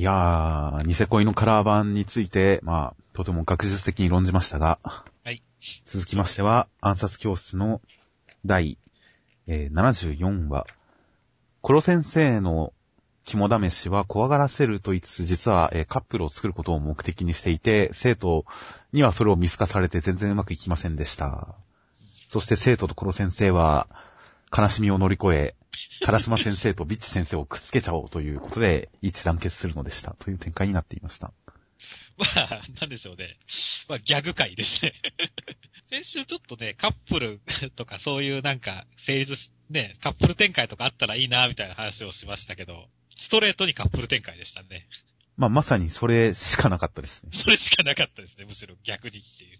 [0.00, 5.42] いやー、ニセ恋のカラー版について、まあ、とても学術的に論じましたが、はい。
[5.84, 7.82] 続きましては、暗殺教室の
[8.46, 8.78] 第、
[9.46, 10.64] えー74話、
[11.60, 12.72] コロ先生の
[13.26, 18.46] 肝試しは怖がらせると言いつつ、実は、えーカップルを作ることを目的にしていて、生徒
[18.94, 21.56] にはそれを見透かされて全然うまくいきませんでした。
[22.30, 23.86] そして生徒とコロ先生は、
[24.50, 25.54] 悲しみを乗り越え、
[26.04, 30.14] カラスマ先生とビッチ先生をくっつけちゃおうということで、一致団結するのでした。
[30.18, 31.32] という展開になっていました。
[32.16, 33.38] まあ、なんでしょうね。
[33.88, 34.94] まあ、ギャグ界ですね。
[35.90, 37.40] 先週ちょっとね、カップル
[37.76, 44.86] とかそういうなんか、成立し、ね、カップル展開とかあったらいいな、みたいな話をしましたけど、ストレートにカップル展開でしたね。
[45.36, 47.30] まあ、まさにそれしかなかったですね。
[47.32, 49.58] それしかなかったですね、むしろ逆にっていう。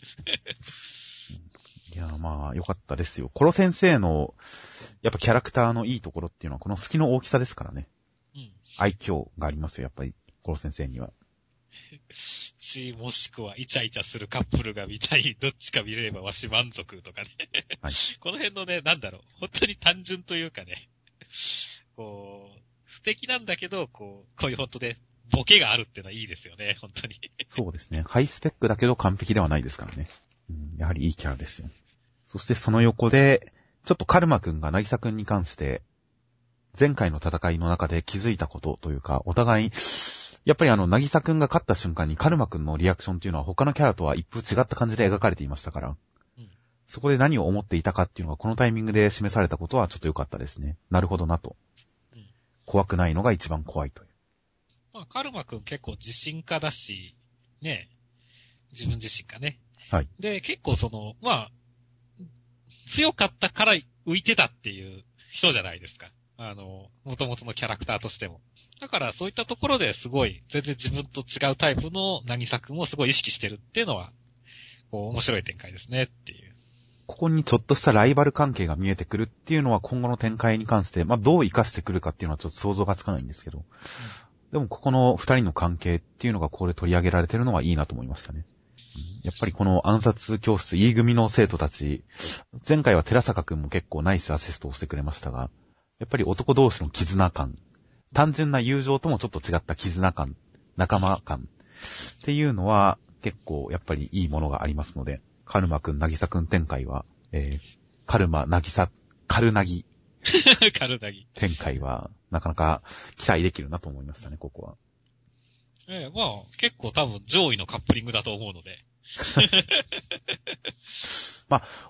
[1.92, 3.30] いや、まあ、よかったですよ。
[3.34, 4.34] コロ先生の、
[5.02, 7.88] やっぱキャラクターのいいところっていうのは、この好きの大きさですからね。
[8.34, 8.52] うん。
[8.78, 11.12] 愛嬌がありますよ、やっぱり、コロ先生には。
[12.60, 17.30] ち、もしくはイチャイチャするカップルが見たい、 どっちか見れればわし満足とかね。
[17.80, 20.88] はい この辺のね、なんだろう、本当に単純というかね、
[21.96, 24.98] こう、不敵なんだけど、こう、こういう本当で、
[25.30, 27.20] ボケがあるっていうのはいいですよね、本当に。
[27.46, 28.02] そうですね。
[28.02, 30.08] ハイスペックだけど完璧ではないですからね。
[30.50, 31.68] うん、やはりいいキャラですよ。
[32.24, 33.52] そしてその横で、
[33.84, 35.82] ちょっとカルマくんが渚くんに関して、
[36.78, 39.70] 前回の戦いの中で気づいたことというか、お互い、
[40.44, 45.96] やっぱりあの、渚くんが勝った瞬間にカルマくんのリアクションっていうのは他のキャラとは一風違った感じで描かれていましたから、うん
[46.86, 50.76] そこで何を思っていたかっていうのがこのタイミングで示されたことはちょっと良かったですね。
[50.90, 51.54] なるほどなと。
[52.12, 52.26] うん
[52.64, 54.08] 怖くないのが一番怖いという。
[54.92, 57.14] まあ、カルマくん結構自信家だし、
[57.62, 57.88] ね、
[58.72, 59.60] 自分自身がね。
[59.90, 60.08] はい。
[60.18, 61.50] で、結構その、まあ、
[62.88, 63.74] 強かったから
[64.06, 66.10] 浮いてたっていう人じゃないですか。
[66.36, 68.40] あの、元々のキャラクターとしても。
[68.80, 74.12] だからそういったところですごい、全然自分と違うタイプの渚くんをすごい意識してるっていうのは、
[74.90, 76.54] こう、面白い展開ですねっていう。
[77.06, 83.64] ここにちょっとしたライバル関係が見えてくるっていうのは今後の展開に関して、まあどう活かしてくるかっていうのはちょっと想像がつかないんですけど。
[84.52, 88.44] でもここの二人の関係っていうのがここで取り上げられてるのはいいなと思いましたね。
[88.96, 92.02] うんやっぱりこの暗殺教室 E 組の生徒たち、
[92.66, 95.50] 前回は寺坂くんも結構ナイスアシストをしてくれましたが、
[95.98, 97.56] やっぱり男同士の絆感、
[98.14, 100.36] 単純な友情ともちょっと違った絆感、
[100.76, 101.48] 仲間感
[102.18, 108.90] っていうのは結構やっぱりいいものがありますので、カルマくん、ナギサくん展開は、えー、カルマ、ナギサ、
[109.26, 109.84] カルナギ
[110.78, 111.26] カルナギ。
[111.34, 112.82] 展開は、なかなか
[113.16, 114.76] 期待できるなと思いましたね、ここは。
[115.92, 118.84] ええまあ、結構多分上位のカップリングだと思うので。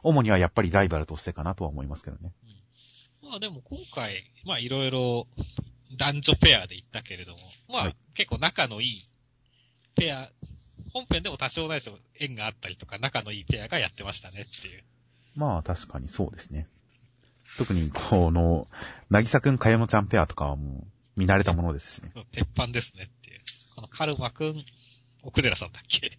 [0.03, 2.33] 主にはやっぱりライバルとしてかなとは思いますけどね。
[3.23, 5.27] まあでも今回、まあいろいろ
[5.99, 7.39] 男女ペアで言ったけれども、
[7.69, 9.07] まあ、はい結構仲のいい
[9.95, 10.31] ペア、
[10.95, 14.85] 本編でも多少ないですよ、縁があったりとか仲のいいペアがやってましたねっていう。
[15.35, 16.69] まあ確かにそうですね。
[17.59, 18.67] 特にこの、
[19.11, 20.87] なぎさくん、かやのちゃんペアとかはもう
[21.17, 22.13] 見慣れたものですしね。
[22.33, 23.11] 鉄板ですね
[23.87, 23.99] っていう。
[23.99, 24.65] このカルマくん、
[25.23, 26.11] 奥寺さんだっけ？
[26.11, 26.17] ちょ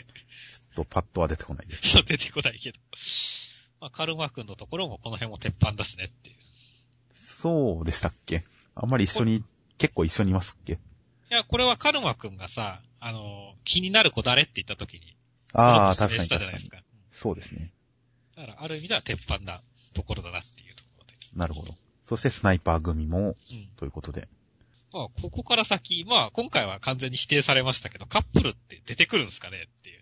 [0.00, 1.88] っとパッとは出てこないです。
[1.88, 2.78] そう出てこないけど。
[3.80, 6.36] まあカルマくんのところもこの辺も鉄板だしねっていう。
[7.14, 8.44] そうでしたっけ？
[8.74, 9.42] あんまり一緒に、
[9.78, 10.74] 結構一緒にいますっけ？
[10.74, 10.78] い
[11.30, 15.16] や、これはカルマくんがさ、あの、気になる子誰って言った時に、
[15.54, 16.70] ああ、確かに確かに。
[17.10, 17.72] そうですね。
[18.36, 19.62] だから、ある意味では鉄板な
[19.94, 21.14] ところだなっていうところで。
[21.34, 21.74] なるほど。
[22.04, 23.34] そしてスナイパー組も、うん。
[23.76, 24.28] ということで。
[24.96, 30.00] まあ、ここから先、まあ、今回は完全に否定されましたけど、カップルって出てくるんですかねっていう。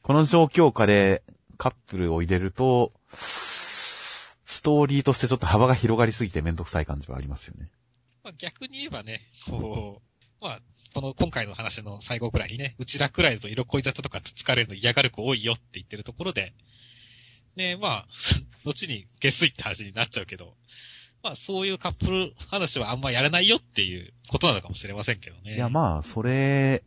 [0.00, 1.22] この状況下で
[1.58, 7.68] カップルを入れると、ストーリーとしてちょっと幅が広がりすぎてめんどくさい感じはありますよね。
[8.24, 10.60] まあ、逆に言えばね、こう、まあ、
[10.94, 16.54] この今回の話の最後くらいにね、うちらくらいだと色恋沙汰とか疲れるの嫌がる子多いよって言ってるところで、
[17.54, 18.08] ねまあ、
[18.64, 20.56] 後に下水って話になっちゃうけど、
[21.22, 25.54] まあそういうカップル話はあんまやれないよっていうことなのかもしれませんけどね。
[25.54, 26.82] いや、まあ、それ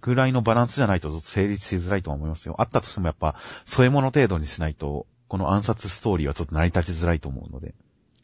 [0.00, 2.54] ぐらいのバランスじゃないと成立しづらいとは思いますよ。
[2.58, 3.36] あったとしてもやっぱ、
[3.66, 7.74] 添え物程度にしないと、この暗殺ストーリーはちょっと成り立ちづらいと思うので、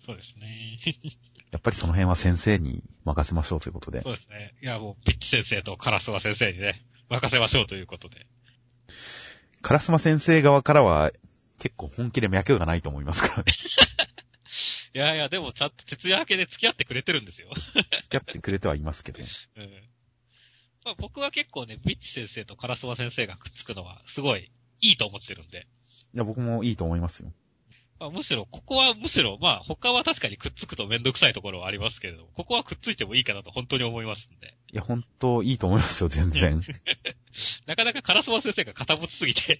[0.06, 0.78] そうですね。
[1.50, 4.10] やっぱりその辺は先生に任せましょうということでそ。
[4.10, 4.54] うですね。
[4.60, 8.26] いや、もう、ピッチ先生とカラスワ先生にね、任せましょうということで。
[9.62, 11.12] カラスマ先生側からは、
[11.58, 13.52] 結構本気で脈がないと思いますからね。
[14.94, 17.48] いやいや、でもちゃんと徹夜明けで付き合ってくれてるんですよ。
[18.02, 19.18] 付き合ってくれてはいますけど。
[19.56, 19.70] うん。
[20.84, 25.66] まあ、僕は結構ね、ビッチ先生とカラスワ先生がくっつくのは、すごい、いいと思ってるんで。
[26.14, 27.32] いや、僕もいいと思いますよ。
[27.98, 34.56] まあ、むしろ、ここはむしろ、まあ他は確かにくっつくとめんどくさいところはありますけれども、ここはくっついてもいいかなと本当に思いますんで。
[34.72, 36.60] いや、ほんといいと思いますよ、全然。
[37.66, 39.58] なかなかカラスマ先生が堅物すぎて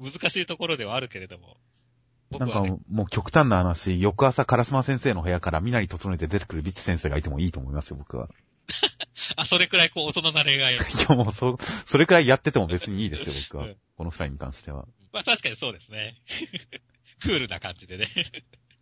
[0.00, 1.58] 難しいところではあるけれども。
[2.38, 8.28] なんかもう極端な話、翌朝カラスマ先生の部屋から身なり整えて出てくるビッチ先生がいてもいいと思いますよ、僕は。
[9.36, 10.74] あ、それくらいこう大人な恋愛。
[10.74, 13.64] いやもうそ、それくらいやってても別にいいですよ、僕は。
[13.64, 14.88] うんこの二人に関しては。
[15.12, 16.16] まあ確かにそうですね。
[17.22, 18.08] クールな感じでね。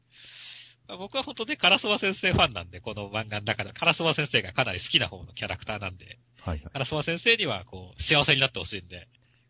[0.89, 6.73] まあ僕は本当ね、カラスマ先生ファンなんで、この漫画の中で、カラスマ先生がかなり好きな方のキャラクターなんで、はいはい。
[6.73, 9.09] カラスマ先生にはこう、幸せになってほしいんで、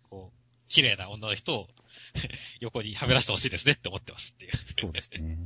[0.08, 1.68] こう、綺麗な女の人を
[2.60, 4.52] 横にはめ出してほしいですねって思ってますっていう。
[4.78, 5.36] そうですね。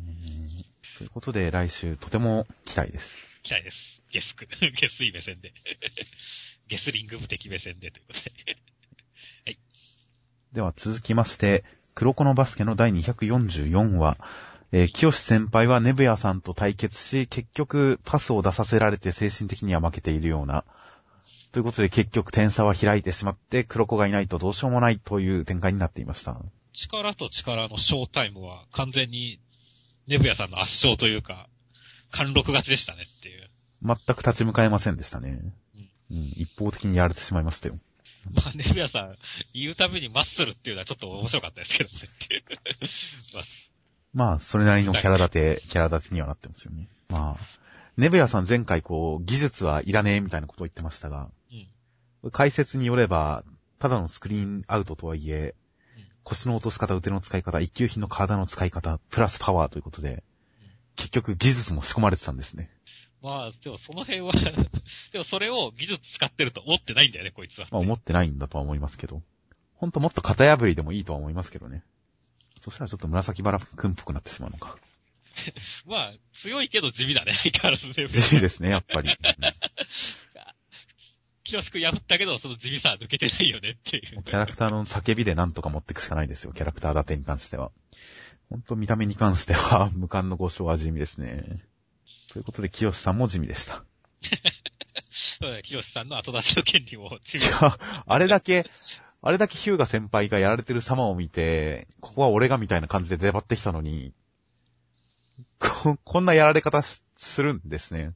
[0.98, 3.28] ということで、来週とても期待です。
[3.42, 4.02] 期待です。
[4.10, 4.46] ゲスク、
[4.80, 5.52] ゲスい目線で。
[6.68, 9.58] ゲスリング部的目線でということで。
[10.52, 11.64] では続きまして、
[11.94, 14.16] 黒子のバスケの第244話。
[14.70, 20.64] えー、清先輩はネブヤさんと対決し、結局パスを出させられて精神的には負けているような。
[21.54, 26.42] ということで結局点差は開いてしまって、黒子がいないとどうしようもないという展開になっていました。
[26.72, 29.38] 力と力のショータイムは完全に、
[30.08, 31.48] ネブヤさんの圧勝というか、
[32.10, 33.48] 貫禄勝ちでしたねっていう。
[33.84, 35.44] 全く立ち向かえませんでしたね。
[36.10, 37.78] うん、一方的にやられてしまいましたよ。
[38.32, 39.16] まあ、ネブヤさん、
[39.54, 42.42] 言うたびにマッスルっていうのはちょっと面白かったですけどねっていう。
[43.32, 43.44] ま あ
[44.12, 46.88] まあ、それなりのキャラ立て、キャラ立てにはなってますよね。
[47.10, 47.64] まあ、
[47.96, 51.30] ネブヤさん前回こう、技術はいらねえみたいなことを言ってましたが、うん。
[52.30, 53.44] 解説によれば、
[53.78, 55.54] ただのスクリーンアウトとはいえ
[55.96, 60.22] うん、腰の落とし方、腕の使い方、一級品の体の使い方、プラスパワーということで、
[60.96, 62.70] 結局技術も仕込まれてたんですね。
[63.22, 64.32] まあ、でもその辺は
[65.12, 67.68] でもそれを技術使ってると思ってないんだよね、こいつは。
[67.70, 69.22] まあ思ってないんだとは思いますけど。
[69.76, 71.82] ほんともっと型破りでもいいとは思いますけどね。
[72.60, 74.78] そしたらちょっと紫バラくんっぽくなってしまうのか。
[75.86, 78.08] まあ、強いけど地味だね、相変わらずね。
[78.08, 79.08] 地味ですね、やっぱり。
[81.44, 84.22] 清しく破ったけど、その地味さは抜けてないよねっていう。
[84.22, 87.70] キャラクターの叫びでなんとか持っていくしかないですよ、キャラクター立てに関しては。
[88.50, 91.62] ほんと見た目に関しては、無冠の五章は地味ですね。
[92.32, 93.84] ということで、清さんも地味でした。
[95.10, 97.50] そうだね清さんの後出しの権利も地い味。
[97.50, 98.66] や、あれだけ、
[99.22, 104.12] あれだけヒューガ先輩がやられてる様を見て、ここは俺がみたいな感じで出張ってきたのに、
[105.58, 108.12] こ、こんなやられ方しするんですね。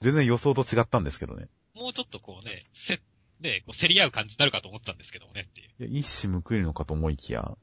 [0.00, 1.48] 全然予想と違ったんですけどね。
[1.92, 3.00] ちょっとこうね、せ、
[3.40, 5.90] ね、こう競り合う感じになるかと思ったんですけどもねっていう。
[5.90, 7.56] いや、一矢報いるのかと思いきや、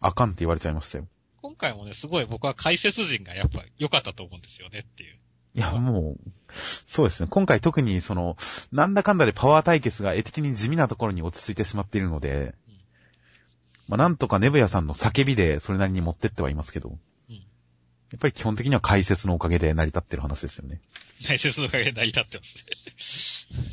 [0.00, 1.08] あかんって言われちゃいましたよ。
[1.40, 5.18] 今回もね、すごい僕は解説陣がやっぱ良かったと思うんですよねっていう。
[5.54, 7.28] いや、もう、そうですね。
[7.30, 8.36] 今回特にその、
[8.72, 12.78] なんだかんだでパワー対決が絵的に地味なところに落ち着いてしまっているので、うん
[13.88, 17.00] まあなんとかネブヤさんの叫びでそれなりに持ってってはいますけど、うん
[18.10, 20.80] やっぱり基本的には解説のおかげで成り立ってる話ですよね。
[21.26, 23.64] 解説のおかげで成り立ってますね。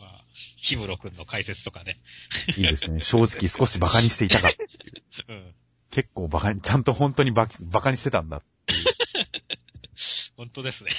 [0.00, 0.24] まあ、
[0.56, 1.98] ヒムロ君の解説とかね。
[2.56, 3.00] いいですね。
[3.02, 4.50] 正直少し馬鹿にしていたか。
[5.28, 5.54] うん。
[5.90, 8.42] 結構馬鹿に、ちゃんと本当に馬馬鹿にしてたんだ。
[10.36, 10.90] 本当ですね。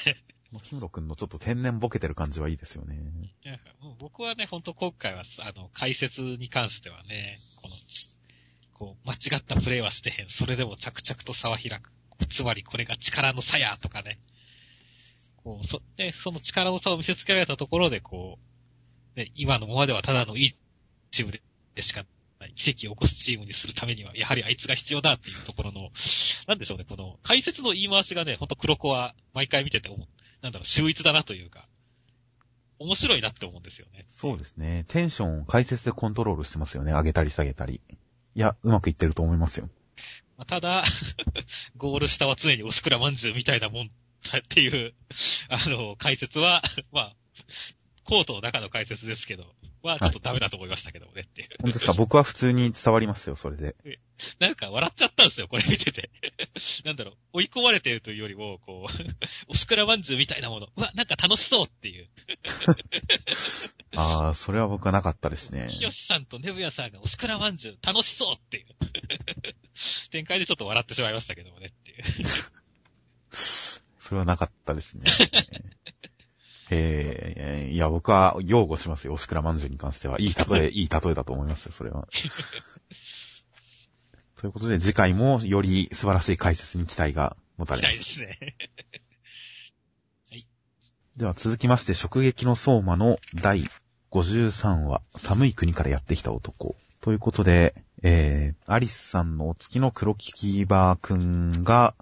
[0.62, 2.96] ヒムロ君のちょっと天然ボケてる感じはいいですよね。
[3.44, 8.10] いやもう僕はね、本当今回は、あの、解説に関してはね、この、ち
[8.84, 10.30] こう、間違ったプレイはしてへん。
[10.30, 11.92] それでも着々と差は開く。
[12.30, 14.20] つまりこれが力の差や、とかね。
[15.38, 18.40] こう、そ、で、その力の差を見せつけられたところで、こ
[19.16, 20.56] う、ね、今のままではただのいい
[21.12, 21.32] チーム
[21.76, 22.06] でしか
[22.40, 25.92] ない、奇跡を起こすチームにするためには、やはりあいつが必要だっていうところの、
[26.48, 30.08] なんでしょうね、この、解説の言い回しがね、ほんと黒子は毎回見てて思う、
[30.42, 31.68] なんだろう、秀逸だなというか、
[32.80, 34.06] 面白いなって思うんですよね。
[34.10, 34.84] そうですね。
[34.90, 36.92] テンションを解説でコントロールしてますよね。
[36.92, 37.80] 上げたり下げたり。
[38.36, 39.70] いや、うまくいってると思いますよ。
[40.38, 40.84] まあただ、
[41.78, 43.92] ゴール下は常に押倉まんじゅうみたいなもん
[44.32, 44.94] だっていう、
[45.50, 47.16] あの、解説は、まあ、
[48.04, 49.46] コートの中の解説ですけど、
[49.82, 51.50] はちょっとダメだと思いましたけどもねっていう。
[51.62, 51.94] 本当ですか？
[51.94, 53.76] 僕は普通に伝わりますよ、それで。
[54.40, 56.10] なんか笑っちゃったんですよ、これ見てて。
[56.86, 58.94] なんだろう、追い込まれてるというよりも、こう、
[59.52, 62.10] 押倉まんじゅうみたいなもの、うわ、なんか楽しそうっていう。
[63.96, 65.68] ああ、それは僕はなかったですね。
[65.70, 68.68] ひよしさんとネブヤさんが押倉まんじゅう楽しそうっていう。
[70.12, 72.04] 展開でちょっと笑ってしまいましたけどもねっていう。
[73.32, 73.82] そ
[74.12, 75.04] れはなかったですね。
[76.74, 80.20] えー、いや、僕は擁護しますよ、押倉まんじゅうに関しては。
[80.20, 82.08] いい例え、 いい例えだと思いますよ、それは。
[84.36, 87.94] ということで、次回もより素晴らしい解説に期待が持た期れま。
[87.94, 88.56] 待ですすね。
[91.16, 93.70] では続きまして、直撃の相馬の第
[94.12, 96.76] 53話、寒い国からやってきた男。
[97.02, 101.96] ということで、えー、アリスさんのお月の黒キキバーくんが、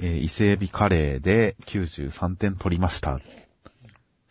[0.00, 3.20] えー、伊勢海老カレーで93点取りました。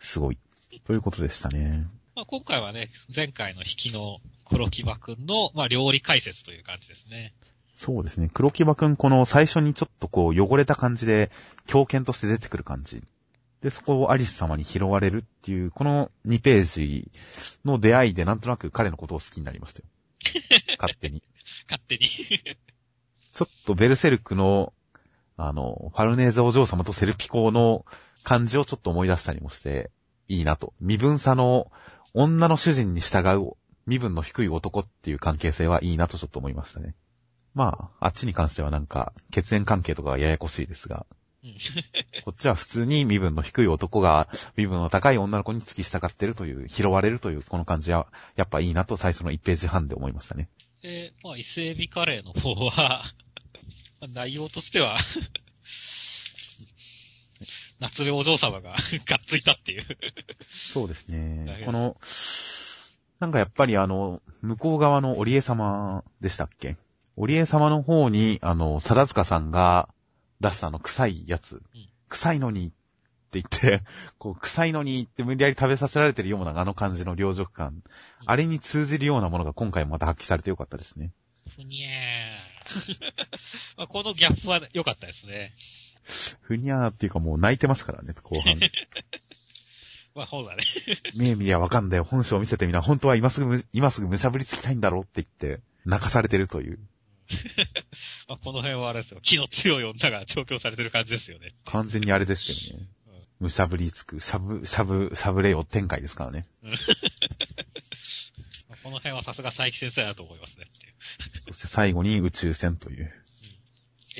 [0.00, 0.38] すごい。
[0.84, 1.86] ということでしたね。
[2.16, 7.32] まあ、今回はね、前回の引きの黒木場くんの、まあ、料理解説という感じですね。
[7.76, 8.30] そうですね。
[8.32, 11.30] 黒木場くん、この最初にちょっとこう汚れた感じで
[11.66, 13.02] 狂犬として出てくる感じ。
[13.62, 17.10] で、そこをアリス様に拾われるっていう、この2ページ
[17.64, 19.84] の出会いでなんとなく彼のことを好きになりましたよ。
[20.78, 21.22] 勝手に。
[21.68, 22.08] 勝手に。
[23.34, 24.72] ちょっとベルセルクの、
[25.36, 27.84] あの、ファルネーゼお嬢様とセルピコの
[28.22, 29.90] 感じをちょっと思い出したりもして、
[30.28, 30.74] いいなと。
[30.80, 31.70] 身分差の
[32.14, 33.52] 女の主人に従う
[33.86, 36.94] 身分の低い男っていう関係性はいいなとちょっと思いましたね。
[37.54, 41.06] まあ、あっちに関してはなんか、血縁関係とかはややこしいですが、
[41.42, 41.56] うん
[42.22, 50.48] こっちは普通に身分の低い男が身分の高い女の子に付き従ってるという、拾われるというこの感じは、やっぱいいなと最初の1ページ半で思いましたね。
[50.82, 53.04] で、まあ、伊勢海老カレーの方は、
[54.00, 54.98] ま あ内容としては、
[57.78, 58.70] 夏目お嬢様が
[59.06, 59.86] がっついたっていう。
[60.72, 61.96] そうですだねこの、
[63.18, 66.76] なんかやっぱりあの、向こう側の織江様でしたっけ？
[67.16, 69.88] 織江様の方に、あの、貞塚さんが
[70.40, 71.62] 出したあの臭いやつ、
[72.08, 72.74] 臭いのにって
[73.32, 73.82] 言って、
[74.18, 77.82] こう、臭いのにって無理やり食べさせられてるようなあの感じの両辱感、
[78.24, 81.12] あれに通じるようなものが今回もまた発揮されてよかったですね。
[81.56, 82.40] ふにゃー。
[83.76, 85.52] まあこのギャップは良かったですね。
[86.40, 88.58] ふにゃーっていうかもう泣いてますからね、後半。
[90.14, 90.64] まあ、そうだね。
[91.14, 96.78] 目見りゃわかんだよ、本性を見せてみな、本当は今すぐむ、今すぐむしゃぶりつきたいんだろうって言って、泣かされてるという。
[98.28, 99.20] まあ、この辺はあれですよ。
[99.22, 101.54] 気の強い女が調教されてる感じですよね。
[101.64, 102.88] 完全にあれですけどね。
[103.40, 106.44] むしゃぶりつく、しゃぶ、しゃぶ、しゃぶれよ展開ですからね。
[106.62, 106.70] ま
[108.74, 110.66] あこの辺はさすが佐伯先生だと思いますね。
[111.46, 113.10] そして最後に宇宙船という、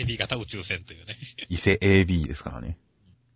[0.01, 1.15] エビ型宇宙船というね。
[1.51, 2.79] 伊勢 AB ですからね。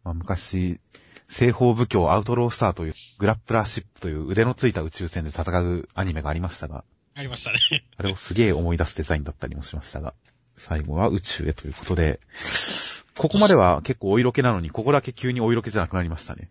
[0.02, 0.80] まあ、昔、
[1.28, 7.58] 西方武教アウトロースターというグラップラーシップという腕のついた宇宙船で戦うアニメがありましたが、ありましたね。
[7.96, 10.14] あれをすげえ思い出すデザインだったりもしましたが、
[10.56, 12.18] 最後は宇宙へということで、
[13.16, 16.50] ここまでは結構お色気なのに、ここだけ急にお色気じゃなくなりましたね。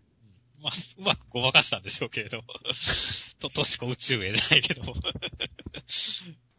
[0.62, 2.42] まあ、うまくごまかしたんでしょうけれど。
[3.40, 4.96] と、としこ宇宙へじゃないけども。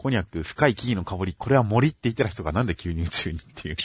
[0.04, 3.76] コニャック、深い木々の香り、これは森って言ってた人がなんで急に宇宙にっていう。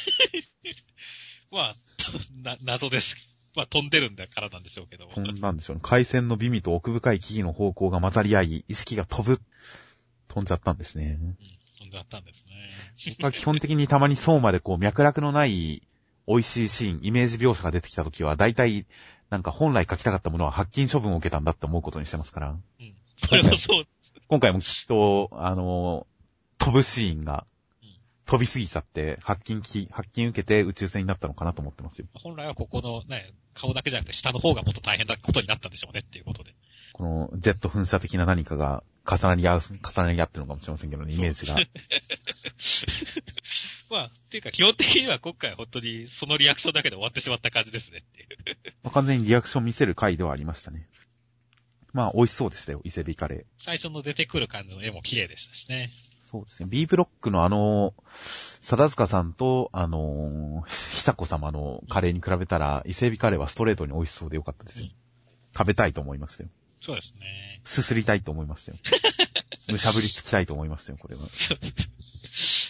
[1.49, 1.75] まあ、
[2.43, 3.15] な、謎です。
[3.55, 5.13] まあ、飛んでるんだからなんでしょうけども。
[5.13, 5.81] 飛んだんでしょうね。
[5.81, 9.41] 海鮮の美味と奥深い木々の方向が混ざり合い、意識が飛ぶ。
[10.27, 11.17] 飛んじゃったんですね。
[11.21, 11.38] うん
[11.77, 13.15] 飛んじゃったんですね。
[13.19, 15.81] まあ基本的にたまにそうまでこう脈絡のない
[16.27, 18.85] 美味しいシーン、イメージ描写が出てきたときは、大体、
[19.29, 22.49] なんか本来書きたかったものは発禁処分を受けたんだって思うことにしてますから。
[22.49, 22.93] うん。
[23.25, 23.88] それもそう。
[24.29, 26.05] 今回もきっと、あの、
[26.59, 27.48] 飛ぶシーンが
[27.81, 27.89] うん
[28.27, 32.05] 飛びすぎちゃって、発禁き、発禁受けて宇宙船になったのかなと思ってますよ。
[32.13, 36.53] 本来はここのね、顔だけじゃなくて下の方がもっと大変なことになったんでしょうねっていうことで。
[36.93, 41.55] このジェット噴射的な何かが重なり合う、重なり合ってるのかもしれませんけどね、イメージが。
[43.89, 48.27] まあ、っていうか基本的には今回本当にそのリアクションだけで終わってしまった感じですねっていう。
[48.83, 50.88] まあ完全にリアクション見せる回ではありましたね。
[51.93, 53.43] まあ、美味しそうでしたよ、伊勢海老カレー。
[53.63, 55.89] 最初の出てくる感じの絵も綺麗でしたしね。
[56.22, 56.69] そうですね。
[56.69, 57.96] B ブロックのあの、
[58.62, 64.86] 貞塚さんと、あの、久子様のカレーに比べたら、伊勢海老カレーはストレートに美味しそうでよかったですよ。
[64.86, 64.91] うん
[65.55, 66.50] 食べたいと思いましたよ。
[66.81, 67.60] そうですね。
[67.63, 68.77] すすりたいと思いましたよ。
[69.67, 71.22] むしゃぶりつきたいと思いましたよ、これは。
[71.24, 71.25] い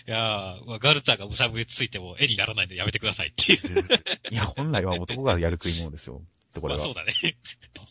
[0.07, 3.87] やー、まあガルちゃんがむしゃぶりついても絵にならないんでやめてくださいっていう。
[4.31, 6.21] いや、本来は男がやる食い物ですよ。
[6.53, 6.79] とこれは。
[6.79, 7.13] まあそうだね。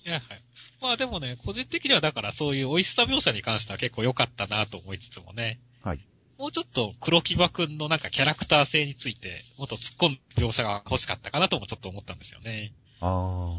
[0.04, 0.42] いや、はい。
[0.80, 5.58] まあでもね、個人的にはだからそういう美味しさ描写に関しては結構良かったなと思いつつもね。
[5.82, 6.00] はい。
[6.38, 12.72] もうちょっと黒木場くんのなんかキャラクター性について、もっと突っ込んだ描写が欲しかったかなともちょっと思ったんですよね。
[13.00, 13.54] あ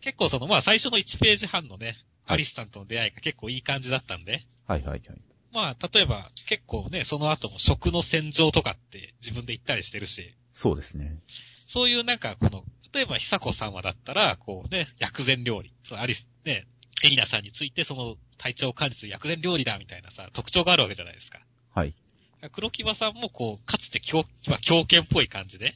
[0.00, 1.96] 結構その、まあ最初の1ページ半のね、はい
[2.30, 4.72] アリスさんとの出会いが結構いい感じだったんで、ー。
[4.72, 5.02] はいはいはい。
[5.52, 11.18] まあ例えば結構ね、その後も食の戦場とかって自分で言ったりしてるし、そうですね。
[11.66, 16.66] そういうなんかこの、例えば久子様だったら、こうね、薬膳料理、そのアリス、ね、
[17.02, 21.40] エリナさんについてその体調を管理する薬膳料理だみたいなさ、特徴があるわけじゃないですか。
[21.74, 21.94] はい。
[22.52, 25.74] 黒木場さんもこう、かつて狂、まあ、狂犬っぽい感じで、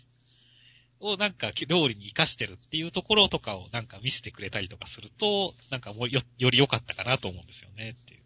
[1.00, 8.21] をなんか料理に活かしてるっていうところとかをなんか見せてくれたりとかすると、なんかもうよ、より良かったかなと思うんですよねっていう。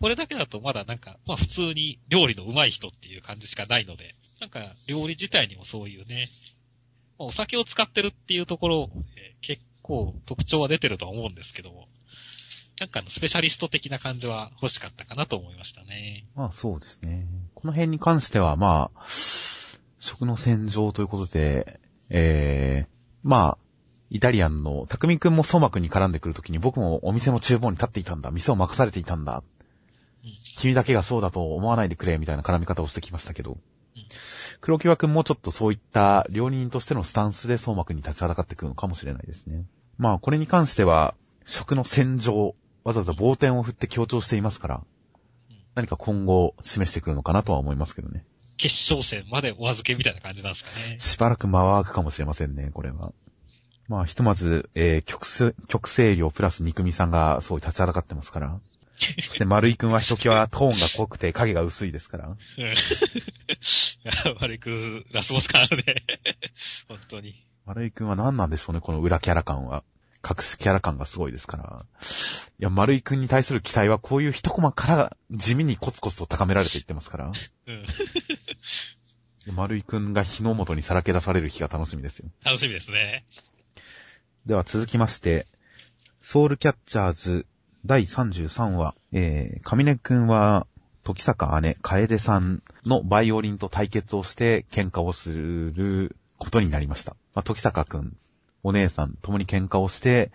[0.00, 6.28] これだけだとまだなんか、まあ普通に料理の上手い人っていう感じしかないので、なんか料理自体にもそういうね、
[7.22, 11.88] まあお酒を使ってるっていうところ、えー結構特徴は出てるとは思うんですけども、
[12.78, 16.24] なんかのスペシャリスト的な感じは欲しかったかなと思いましたね。
[16.36, 17.26] まあそうですね。
[17.54, 19.04] この辺に関しては、まあ、
[19.98, 22.88] 食の戦場ということで、えー、
[23.24, 23.64] まあ、
[24.10, 28.30] イタリアンの、匠くんも相馬くんに絡んでくるときに僕もお店の厨房に立っていたんだ。
[28.30, 29.42] 店を任されていたんだ。
[30.24, 33.58] うん君だけがそうだと思わないでくれ、みたいな絡み方をしてきましたけど。
[34.12, 39.66] うん黒木和くんもちょっとそういった料理人としてのスタンスで相馬くんに立ちはだかってくるのかもしれないですね。
[39.98, 42.54] まあこれに関しては、食の戦場、
[42.84, 48.24] わざわざ棒点を振って強調していますからうん、何か今後示してくるのかなとは思いますけどね。
[48.56, 50.98] 決勝戦までお預けみたいな感じなんですかね。
[51.00, 53.12] しばらく間は空くかもしれませんね、これは。
[53.88, 58.60] まあ、ひとまず、えー、極す、極声量プラス肉味さんがすごい立ちはだかってますから。
[59.22, 62.28] そして丸井くんはひときわトーンが濃くて影が薄いですから。
[62.28, 62.36] うん
[64.40, 65.84] 悪く、ラスボス感あるね。
[66.88, 67.44] 本当に。
[67.64, 69.84] 丸井くんは何なんでしょうね、この裏キャラ感は。
[70.24, 71.84] 隠しキャラ感がすごいですから。
[72.60, 77.32] いや、丸井くんに対する期待はこういう一コマから地味にコツコツと高められていってますから。
[77.66, 77.86] うん。
[79.54, 82.30] 丸井くんが日の元にさらけ出される日が楽しみですよ。
[82.44, 83.26] 楽しみですね。
[84.46, 85.48] では続きまして、
[86.20, 87.46] ソウルキャッチャーズ
[87.84, 90.66] 第33話、えー、上根くんは、
[91.02, 97.16] 時坂姉、楓さんのバイオリンと対決をして喧嘩をすることになりました。
[97.34, 98.16] まあ、時坂くん、
[98.62, 100.30] お姉さん共に喧嘩をして、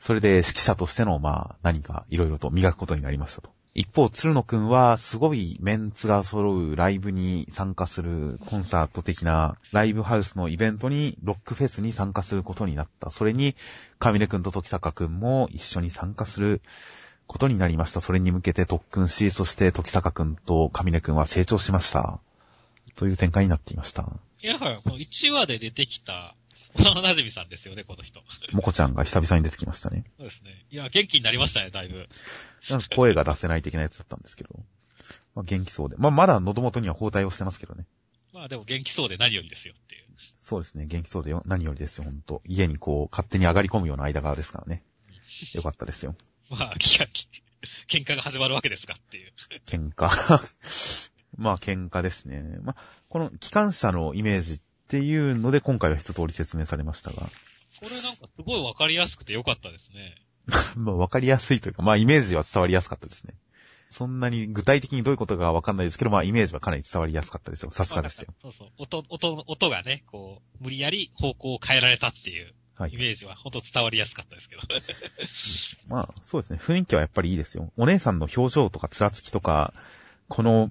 [0.00, 3.50] それで指揮者としての、まあ、何かいろいろと磨くことになりましたと。
[3.78, 13.12] 一方、鶴野くんは、すごいメンツが揃うライブに参加するコンサート的なライブハウスのイベントに、ロックフェスに参加することになった。
[13.12, 13.54] それに、
[14.00, 16.60] 上根くんと時坂くんも一緒に参加する
[17.28, 18.00] ことになりました。
[18.00, 22.18] それに向けて特訓し、そして時坂くんと上根くんは成長しました。
[22.96, 24.10] という展開になっていました。
[24.42, 26.34] やはり、この1話で出てきた、
[26.74, 28.20] 幼馴染さんですよね、この人。
[28.52, 30.04] もこちゃんが久々に出てきましたね。
[30.18, 30.66] そうですね。
[30.70, 32.08] いや、元気になりましたね、だいぶ。
[32.70, 34.50] なんか声が出せない的なやつだったんですけど。
[35.34, 35.96] まあ、元気そうで。
[35.96, 37.86] まあ、まだ喉元には包帯をしてますけどね。
[38.32, 40.04] まあでも元気そうで何よりですよっていう。
[40.40, 40.86] そうですね。
[40.86, 41.42] 元気そうでよ。
[41.46, 42.42] 何よりですよ、ほんと。
[42.44, 44.82] 家にこう、勝手に上がり込むような間柄ですからね。
[45.54, 46.14] よかったですよ。
[46.50, 47.28] まあ、きき
[47.88, 49.32] 喧嘩が始まるわけですかっていう。
[49.66, 50.08] 喧嘩。
[51.36, 52.58] まあ、喧嘩ですね。
[52.62, 52.76] まあ、
[53.08, 57.16] この機関車のイメージっていうので、今回は一通り説明されましたが。
[57.16, 57.22] こ
[57.82, 60.16] れなんかすごいわかりやすくてよかったですね。
[60.76, 63.34] まあ、わかりやすいというか、まあ、イメージは伝わりやすかったですね。
[63.90, 67.70] そんなに具体的にどういうことかわかんないですけど、まあ、イメージはかなり伝わりやすかったですよ。
[67.70, 68.34] さすがですよ。
[68.42, 68.68] そうそう。
[68.78, 72.96] 音、音、音がね、こう、無理やり方向を変えられたっていうはいイ。
[72.96, 74.62] メージは本当伝わりやすかったですけど。
[75.88, 76.60] まあ、そうですね。
[76.62, 77.72] 雰囲気はやっぱりいいですよ。
[77.76, 79.74] お姉さんの表情とか、つらつきとか、
[80.28, 80.70] この、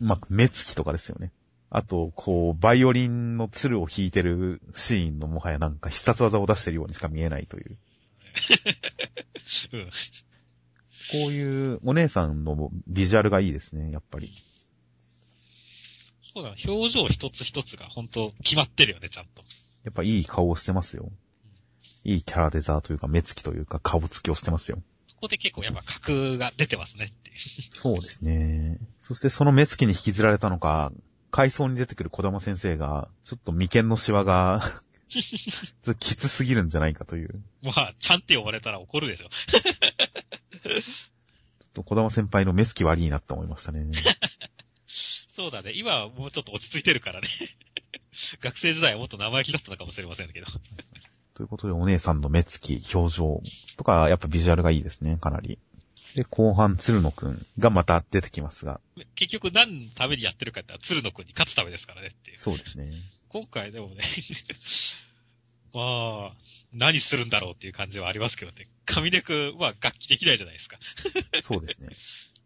[0.00, 1.32] まあ、目つきとかですよね。
[1.76, 7.76] あと、こう、バイオリンの鶴を弾いてるシーンのもはやなんか必殺技を出してるようにしか見えないという。
[9.74, 9.90] うん。
[9.90, 9.90] こ
[11.30, 14.40] ういうお姉さんのビジュアルがいいですね、やっぱり。
[16.32, 19.42] そうだ、表情一つ一つが本当決まってるよね、ちゃんと。
[19.82, 21.10] やっぱいい顔をしてますよ。
[22.04, 24.80] いいキャラデザーというか、目つきというか、顔つきをしてますよ。
[25.08, 27.36] そこで結構やっぱ格が出てますねっていう。
[27.72, 28.78] そうですね。
[29.02, 30.92] そしてその目つきに引きずられたのか、
[31.34, 34.60] 階層に出てくる小玉先生が、ちょっと眉間のシワが、
[35.10, 35.24] ちょっ
[35.82, 37.42] ときつすぎるんじゃないかという。
[37.60, 39.28] まあ、ちゃんって呼ばれたら怒るでしょ。
[39.50, 39.62] ちょっ
[41.72, 43.84] と小玉先輩の目つき悪いなって思いましたね。
[45.34, 45.72] そうだね。
[45.74, 47.26] 今はもうちょっと落ち着いてるからね。
[48.40, 50.46] 学生時代はもっと生意気だったのかもしれませんけど。
[51.34, 53.42] ということで、お姉さんの目つき、表情
[53.76, 55.58] とか、やっぱビジュアルがいいですね、かなり。
[56.14, 58.80] で、後半、鶴野くんがまた出てきますが、
[59.16, 62.36] 結局何のためにやってるかって言ったら鶴野くんに勝つためですからねっていう。
[62.36, 62.90] そうですね。
[63.28, 64.02] 今回でもね、
[65.74, 66.36] まあ、
[66.72, 68.68] 何するんだろうっていう感じはありますけどね。
[68.86, 70.78] 上出くんは楽器できないじゃないですか。
[71.42, 71.88] そうですね。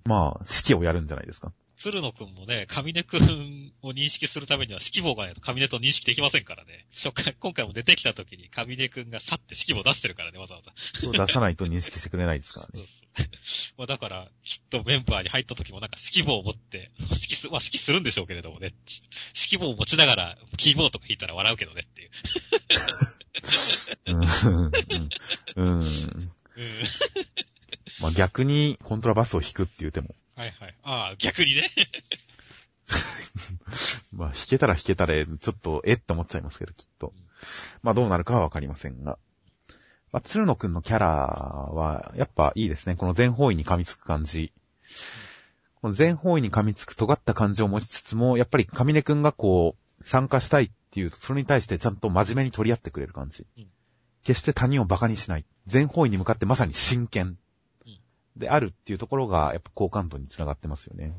[0.05, 1.53] まあ、指揮をやるんじゃないですか。
[1.79, 6.87] 鶴野くんもね、上出くんを認識するためには指揮棒がないと上出と認識できませんからね。
[6.93, 10.73] 初回、今回も出てきた時に上出くんが去って指揮棒出してるからね、わざわざ。
[11.13, 12.89] 出さないと認識してくれないですからそうね。
[13.45, 13.75] そう。
[13.79, 18.75] まあだから、きっとメンバーに入った時もなんか指揮棒を持って、指揮す、まあ指揮するんでしょうけれどもね。
[19.35, 22.11] 指揮棒を持ちながら、キーボードとか弾いたら笑うけどねっていう。
[24.07, 24.23] うん。
[24.65, 24.71] うん。
[25.55, 25.83] うん。
[25.83, 25.87] うん。
[28.01, 30.17] まあ逆にコントラバスを弾くっていう手も。
[30.89, 31.71] ああ、逆にね。
[34.11, 37.13] まあ弾けたら弾けたで、ちょっとえって思っちゃいますけど、きっと。
[37.83, 39.19] まあどうなるかはわかりませんが。
[40.13, 42.97] まあ、鶴野くんのキャラは、やっぱいいですね。
[42.97, 44.55] この全方位に噛みつく感じ。
[45.83, 53.67] この全方位に噛みつく尖った感じを持ちつつも、やっぱり上根くんがこう、参加したいっていうと、それに対してちゃんと真面目に取り合ってくれる感じうん。
[54.25, 55.45] 決して他人を馬鹿にしない。
[55.67, 57.37] 全方位に向かってまさに真剣。
[58.37, 61.15] であるっていうところが、やっぱ好感度につながってますよね。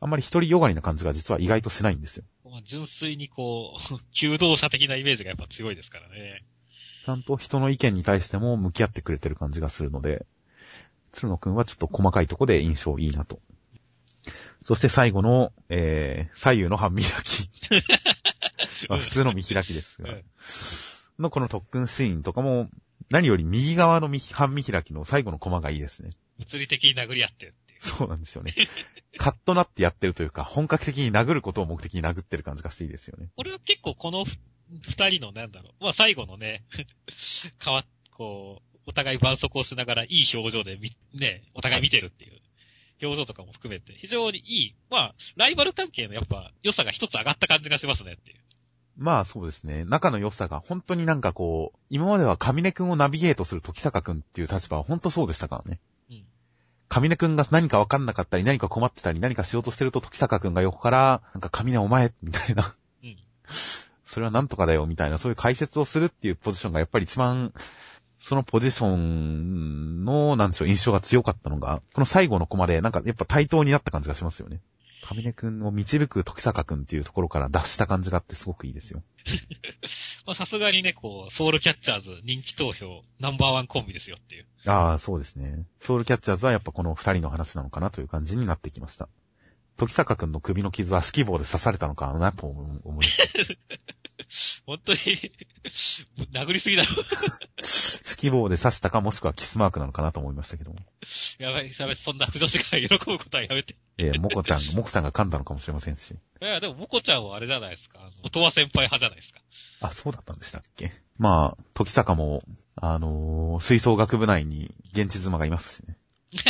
[0.00, 2.24] あんまり一人よがりな感じが実は意外としないんですよ。
[2.44, 6.44] まあ、純粋にこう、 求道者的なイメージがやっぱ強いですからね。
[7.04, 10.26] ちゃんと人の意見に対しても向き合ってくれてる感じがするので、
[11.12, 13.40] 鶴野くんはちょっと細かいとこで印象いいなと。
[14.60, 17.48] そして最後の、えー、左右の半見開き。
[18.88, 20.16] まあ普通の見開きですが、
[21.18, 22.68] のこの特訓シーンとかも、
[23.10, 26.10] 何より右側の半見開きの最後のコマがいいですね。
[26.38, 27.80] 物理的に殴り合ってるっていう。
[27.80, 28.54] そうなんですよね。
[29.18, 33.30] カッとなってやってるというか、本格的に殴ることを目的に殴ってる感じがしていいですよね。
[33.36, 35.84] 俺は結構この二人のなんだろう。
[35.84, 36.64] まあ最後のね、
[37.62, 42.40] 変わこう、お互い伴奏をしながらいい表情でみ、ね、お互い見てるっていう
[43.02, 48.38] 表情とかも含めて、非常にいい、まあ、ライバル関係のやっぱ良さが一つ上がった感じがしますねっていう。
[48.96, 49.84] まあそうですね。
[49.86, 55.80] 仲の良さが本当になんかこう、今までは上根くんをナビゲートする時坂くんっていう立場は本当そうでしたからね。
[56.96, 57.02] うん。
[57.02, 62.74] 上根くんが何かわかんなかったり、何か困ってたり、何かしようとしてると時坂くんが横から、なんか上根お前、みたいな。
[63.02, 63.16] うん。
[64.04, 67.52] それはなんとかだよ、みたいな、そういう解説をするっていうポジションがやっぱり一番、
[68.18, 74.60] そのポジションの、なんでしょう、印象が強かったのが、この最後のコマで、なんかやっぱ対等になった感じがしますよね。
[75.02, 79.02] 上根くんを導く時坂くんっていうところから脱した感じがあってすごくいいですよ。
[80.24, 84.46] まあさすがにね、こう、ソウルキャッチャーズ人気投票ナンバーワンコンビですよっていう。
[84.66, 85.66] ああ、そうですね。
[85.78, 89.08] ソウルキャッチャーズはやっぱこの二人の話なのかなという感じになってきました。
[89.76, 93.18] 時坂くんの首の傷は指揮棒で刺されたのかなと思います。
[94.66, 94.98] 本当に
[96.32, 100.78] 殴りすぎだろ指揮棒で刺したかもしくはキスマークなのかなと思いましたけども。
[101.38, 103.76] やばい、やばい、そんな不女子が喜ぶことはやめて。
[103.98, 106.12] ええ、もこちゃん、もこちゃんが噛んだのかもしれませんし。
[106.12, 108.10] いや、でももこちゃんはあれじゃないですか。
[108.22, 109.40] 音羽先輩派じゃないですか。
[109.80, 110.92] あ、そうだったんでしたっけ？
[111.18, 112.42] まあ、時坂も、
[112.76, 115.98] あのー、吹奏楽部内に現地妻がいますしね。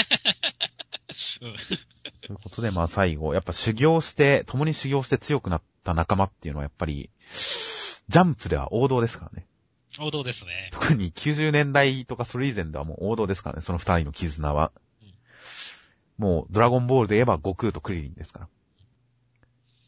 [1.42, 1.56] うん、
[2.22, 7.10] ということで、まあ最後、やっぱ修行して、共に修行して強くなった仲間っていうのはやっぱり、
[8.08, 9.46] ジャンプでは王道ですからね。
[10.00, 10.70] 王道ですね。
[10.72, 14.72] 特に90年代とかそれ以前ではもう王道ですからね、その二人の絆は。
[15.02, 15.12] うん、
[16.24, 18.48] もう、ドラゴンボールで言えば悟空とクリリンですから。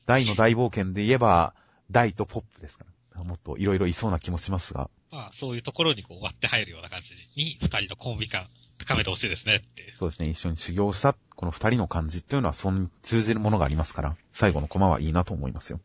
[0.07, 1.55] 大の大冒険で言えば、
[1.91, 2.91] 大とポップですから。
[3.23, 4.91] もっといろいろいそうな気もしますが。
[5.11, 8.49] まあ、そういうところにこう割って入るような感じに、二人のコンビ感
[8.79, 9.95] 高めてほしいですねって。
[9.97, 10.29] そうですね。
[10.29, 15.81] 一緒に修行した、この二人の感じっていうのは、そん通じるものがありますから、最後のコマはいいなと思いますよ。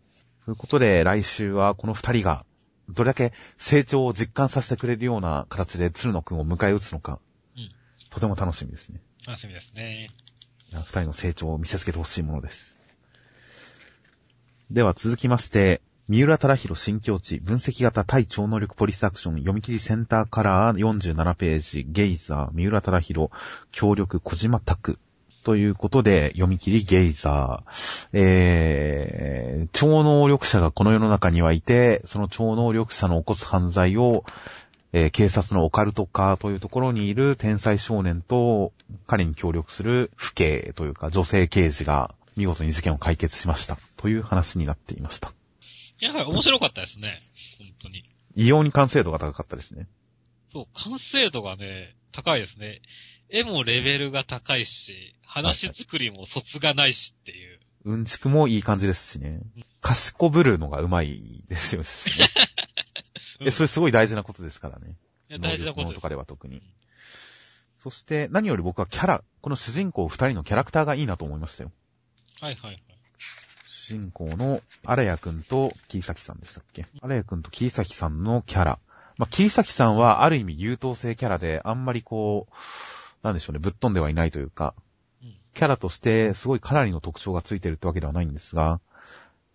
[0.45, 2.45] ということで、来週はこの二人が、
[2.89, 7.19] どれだけ成長を実感させてくれるような形で鶴野くんを迎え撃つのか、
[7.55, 7.69] うん、
[8.09, 8.99] とても楽しみですね。
[9.27, 10.09] 楽しみですね。
[10.71, 12.77] 二人の成長を見せつけてほしいものです。
[14.71, 23.29] では続きまして、三浦忠宏新境地分析型対超能力ポリスアクション読み切りセンターカラー47ページゲイザー三浦忠宏
[23.71, 24.97] 協力小島拓
[25.43, 28.09] ということで読み切りゲイザー。
[28.13, 34.23] えー、超能力者がこの世の中にはいて、その超能力者の起こす犯罪を
[34.91, 38.73] えー、警察のオカルト化というところにいる天才少年と
[39.05, 45.31] 彼に協力する父兄というか女性刑事が見事に事件を解決しましたという話になっていました。
[46.01, 47.19] いや、面白かったですね。
[47.57, 48.03] 本当に。
[48.35, 49.87] 異様に完成度が高かったですね。
[50.51, 52.81] そう、完成度がね、高いですね。
[53.29, 57.59] 絵もレベルが高いし、話作りも卒がないしっていう。
[57.85, 59.41] うんちくもいい感じですしね。
[59.81, 61.87] 賢ぶるのがうまいですよね。
[63.45, 64.97] え、それすごい大事なことですからね。
[65.29, 66.61] いや、大事なこととかでは特に。
[67.77, 71.71] そして、何より僕はキャラ、この主人公二人のキャラクターがいいなと思いましたよ。
[72.41, 72.83] はいはいはい。
[73.87, 76.85] 人公の荒谷くんと桐崎さんでしたっけ？
[77.01, 78.79] 荒谷くんと桐崎さんのキャラ。
[79.17, 82.53] まあ、桐崎さんはある意味優等生キャラで、あんまりこう、
[83.23, 84.73] なんでしょうね、ぶっ飛んではいないというか、
[85.53, 88.79] キャラとしてすごいかなりの特徴がついてるってわけではないんですが、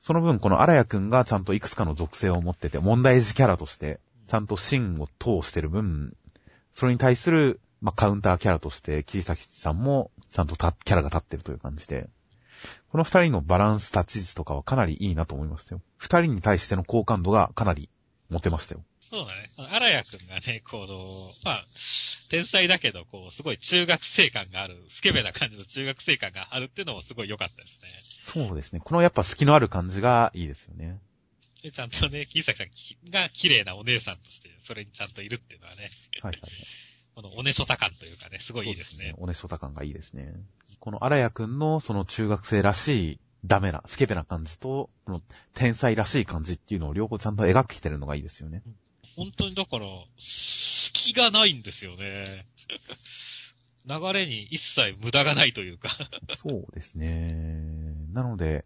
[0.01, 6.15] その分この荒谷くんがちゃんといくつかの属性を持ってて、問題児キャラとして、ちゃんと芯を通してる分、
[6.73, 12.11] それに対する、まあ、カウンターキャラとして、桐崎さんもちゃんとキャラが立ってるという感じで、
[12.91, 15.81] この二人のバランス立ち位置とかはかなりいいなと思いましたよ。
[15.97, 17.89] 二人に対しての好感度がかなり
[18.31, 18.83] 持てましたよ。
[19.15, 19.51] そうだね。
[19.57, 21.67] 荒谷くんがね、この、まあ、
[22.31, 27.89] 天才だけど、こう、すごい中学生感がある、スケベな感じの中学生感があるっていうのもすごい良かったですね。
[28.23, 28.81] そうですね。
[28.81, 30.99] このやっぱ隙のある感じがいいですよね。
[31.63, 35.91] で、ちゃんとね、木崎さんが綺麗なお姉さんとして、それにちゃんといるっていうのはね。
[36.21, 36.53] はいはい、はい。
[37.15, 39.05] このおねしょた感というかね、すごいいいですね。
[39.05, 40.35] すねおねしょた感がいいですね。
[40.81, 45.23] この荒谷くんのその中学生らしいダメな、スケベな感じと、この
[45.55, 48.63] 天才らしい感じっていうのを両方ちゃんと描きてるのがいいですよね。
[49.17, 49.87] 本当にだから、
[50.19, 52.47] 隙がないんですよね。
[53.87, 55.91] 流れに一切無駄がないというか
[56.35, 57.35] そうですね。
[58.13, 58.65] なので、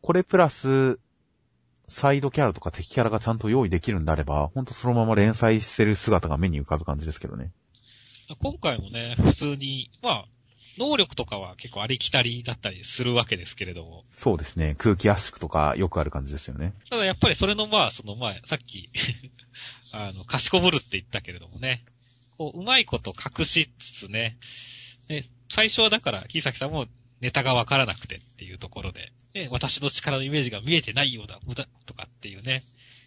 [0.00, 0.98] これプラス、
[1.86, 7.52] サイドキャラとか敵キャラがちゃんと用意できるんであれば、ほんとそのまま連載してる姿が目に浮かぶ感じですけどね。
[8.40, 10.24] 今回もね、普通に、まあ、
[10.78, 14.04] 能力とかは結構ありきたりだったりするわけですけれども。
[14.10, 14.74] そうですね。
[14.78, 16.74] 空気圧縮とかよくある感じですよね。
[16.90, 18.90] ただやっぱりそれのまあ、そのまあ、さっき
[19.94, 21.84] あの、賢ぶるって言ったけれどもね、
[22.36, 24.38] こう、うまいこと隠しつつね、
[25.08, 26.86] で、最初はだから、木崎さんも
[27.20, 32.62] ネタがわからなくてっていうところで、ね、私の力のイメージが見えてないようだ、無駄とかっていうね、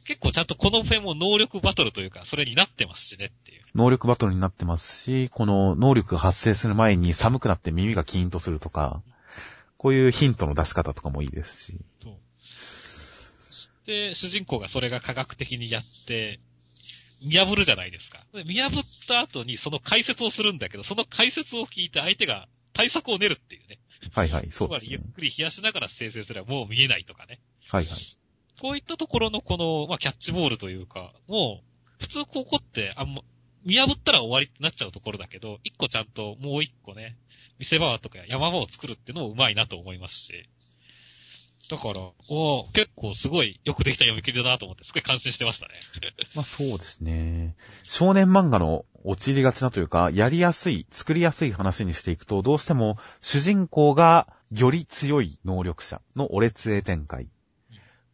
[0.06, 3.64] 結構ちゃんとこのフェも能力バトルというか、それになってますしねっていう。
[3.76, 9.04] 能力バトルになってますし、この能力が発生する前に寒くなって耳がキーンとするとか、
[9.78, 11.78] こういうヒントの出し方とかもいいですし。
[12.02, 12.14] そう。
[13.50, 16.40] そして、主人公がそれが科学的にやって、
[17.22, 18.26] 見破るじゃないですか。
[18.46, 23.80] 見破った後にその解説をするんだけど、その解説を聞いて相手が対策を練るっていうね。
[24.14, 24.90] はいはい、そうですね。
[24.90, 27.40] つまりゆっくり冷やしながら生成すればもう見えないとかね。
[27.70, 28.00] はいはい。
[28.60, 33.22] こういったところのこの、まあ、キャッチボールというか、もう、普通ここってあんま、
[33.64, 37.18] 見破ったら終わりってなっちゃうところだけど、一個ちゃんともう一個ね、
[37.60, 40.50] 見せ場とか山場を作るっていうのもうまいなと思いますし。
[41.70, 42.00] だから、
[42.30, 45.74] お結構すごいよくできた読み切りだなと思って、すごい感心してましたね。
[46.36, 47.56] まあそうですね。
[47.84, 57.30] 少年漫画の陥りがちなというか、やりやすい、作りやすい話にしていくと、どうしても主人公がより強い能力者のオレツエ展開。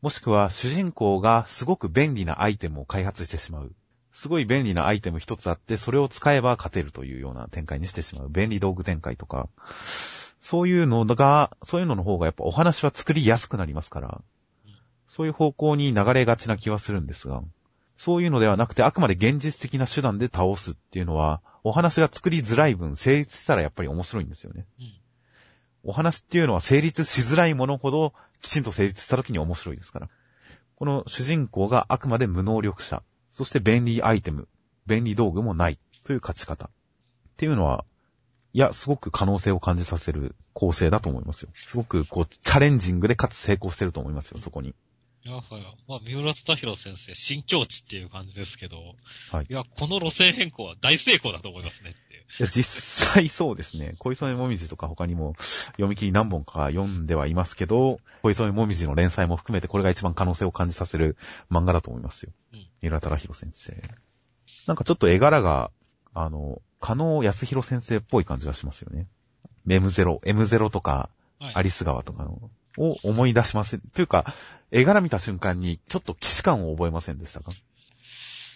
[0.02, 3.76] もしくは主人公がすごく便利なアイテムを開発してしまう。
[4.12, 8.30] すごい便利なアイテム一つあって、それを使えば勝てるというような展開にしてしまう。
[8.30, 9.50] 便利道具展開とか。
[10.44, 14.22] そういうのが、そういうのの方がやっぱお話は作りやすくなりますから、
[15.08, 17.42] そういう方向に流れがちな気はするんですが、
[17.96, 24.66] そういうのではなくてあくまで現実的な手段で倒すっていうのは、お話が作りづらい分成立したらやっぱり面白いんですよね。
[24.80, 24.94] うん
[25.86, 30.10] お話っていうのは成立しづらいものほどきちんと成立した時に面白いですから。
[30.76, 34.48] この主人公があくまで無能力者、そして便利アイテム、
[34.88, 36.68] 便利道具もないという勝ち方。
[36.68, 36.70] っ
[37.36, 37.84] ていうのは、
[38.54, 41.50] いや、すごく可能性を感じさせる構成だと思いますよ。
[41.56, 44.76] すごくこう、チャレンジングでかつ成功してると思いますよ、そこに。
[45.26, 45.44] いや、はい。
[45.88, 48.78] まあ、三浦忠宏先生、新境地っていう感じですけど、
[49.32, 49.46] はい。
[49.50, 52.22] いや、この路線変更は大成功だと思いますねっていう。
[52.40, 53.96] いや、実際そうですね。
[53.98, 55.34] 恋染もみじとか他にも
[55.72, 61.16] 読み切り何本か読んではいますけど、恋染もみじの連載も含めてこれが一番可能性を感じさせる
[61.50, 62.34] 漫画だと思いますよ。
[62.54, 62.68] うん。
[62.82, 63.82] 三浦忠宏先生。
[64.68, 65.72] なんかちょっと絵柄が、
[66.14, 69.08] あの、加納康弘先生っぽい感じがしますよね。
[69.66, 73.80] M0、M0 とか、アリス川とかの、を思い出しません。
[73.80, 74.26] というか、
[74.70, 77.54] 絵柄見た瞬間にちょっと騎士感を覚えませんでしたか？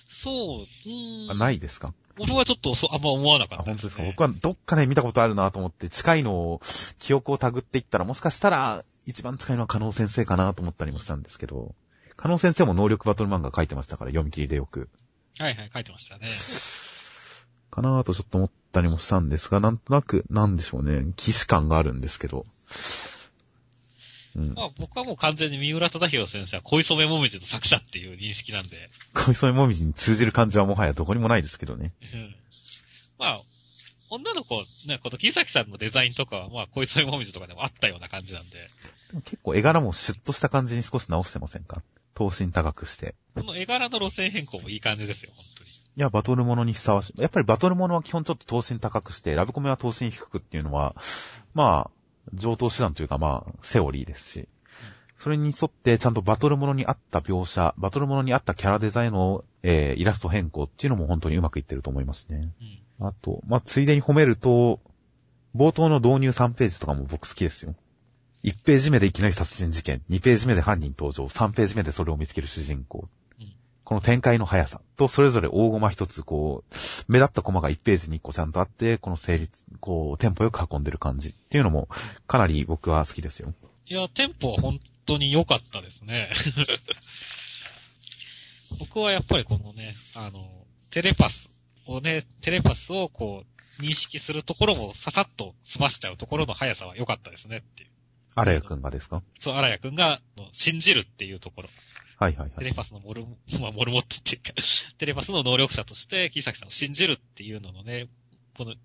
[0.09, 1.37] そう、うん。
[1.37, 1.93] ないですか？
[2.19, 4.03] 俺はちょっとそあんま思わなかった、ね、あ、本当ですか？
[4.03, 6.61] 僕はどっかで見たことあるなと思って近いのを、
[6.99, 11.75] 記憶をたぐっていったらもしかしたら一番近いのは加納先生かなと思ったりもしたんですけど、
[12.17, 14.89] 加納先生も能力バトル漫画書いてましたから読み切りでよく。
[15.37, 16.27] はいはい、書いてましたね。
[17.77, 22.45] かなぁとちょっと思ったりもしたんですが、なんとなく、なんでしょうね、騎士感があるんですけど。
[24.35, 28.89] うん、まあ僕はもう完全に三浦忠宏先生は恋染めもみじの作者っていう認識なんで。
[29.13, 31.93] 恋染めもみじに通じる感じはもはやどこにもないですけどね。
[32.13, 32.35] うん。
[33.19, 33.41] まあ、
[34.09, 34.55] 女の子、
[34.87, 38.57] ね、この木崎さんのデザインとかは、まあ恋染めもみじとかでもあったような感じなんで。
[38.57, 41.83] でも結構絵柄もシュッとした感じに少し直してませんか？
[42.15, 43.13] 頭身高くして。
[43.35, 45.69] この絵柄の路線変更もいい感じですよ、本当に。
[45.97, 47.19] いや、バトルモノにふさわしい。
[47.19, 50.95] やっぱりバトルモノは基本ちょっと頭身高くして、ラブコメは頭身低くっていうのは、
[51.55, 51.91] まあ、
[52.35, 54.47] 上等手段というかまあ、セオリーですし。
[55.15, 62.51] それに沿ってちゃんとバトルモノに合った描写、バトルモノに合ったキャラデザインの、えー、イラスト変更っていうのも本当にうまくいってると思いますね。
[62.99, 64.79] うん、あと、まあ、ついでに褒めると、
[65.55, 67.73] 冒頭の導入3ページとかも僕好きですよ。
[68.43, 73.09] 1ページ目でいきなり殺人事件、2ページ目で犯人登場、3ページ目でそれを見つける主人公。
[73.83, 76.75] この展開の速さと、それぞれ大駒一つ、こう、
[77.11, 81.87] 目立った駒が1ページに1個ちゃんとあって、この成立、こう、テンポよく運んでる感じっていうのも、
[82.27, 83.53] かなり僕は好きですよ。
[83.85, 86.29] いや、テンポは本当に良かったですね。
[88.79, 90.49] 僕はやっぱりこのね、あの、
[90.91, 91.49] テレパス
[91.85, 93.43] をね、テレパスをこ
[93.79, 97.89] う、認識するところもささっと済ましちゃうところの速さは良かったですねっていう。
[98.35, 99.21] 荒谷くんがですか？
[99.39, 100.19] そう、荒谷くんが、
[100.51, 101.69] 信じるっていうところ。
[102.17, 102.57] はいはいはい。
[102.57, 103.25] テレパスのモル、
[103.59, 104.53] まあ、モルモットっていうか
[104.97, 108.07] テレパスの能力者として、木崎さんを信じるっていうののね、
[108.57, 108.75] この、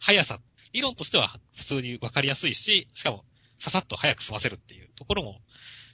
[0.00, 0.40] 速さ、
[0.72, 3.24] 理論としては普通にわかりやすいし、しかも、
[3.58, 5.40] ささっと早く済ませるっていうところも、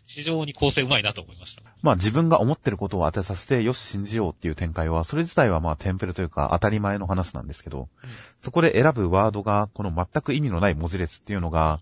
[0.07, 1.63] 非常に構成うまいなと思いました。
[1.83, 11.81] まあ自分が思ってることを当てさせて、よし信じようっていう展開は、それ自体はまあテンプレというか当たり前の話なんですけど、うんそこで選ぶワードが、この全く意味のない文字列っていうのが、